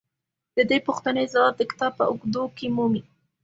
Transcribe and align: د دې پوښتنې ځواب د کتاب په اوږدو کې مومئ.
د 0.55 0.57
دې 0.69 0.77
پوښتنې 0.87 1.23
ځواب 1.33 1.53
د 1.57 1.61
کتاب 1.71 1.91
په 1.99 2.03
اوږدو 2.09 2.43
کې 2.57 2.67
مومئ. 2.75 3.01